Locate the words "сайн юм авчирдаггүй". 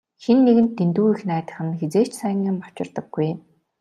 2.19-3.29